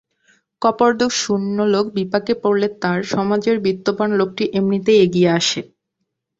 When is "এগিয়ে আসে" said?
5.05-5.61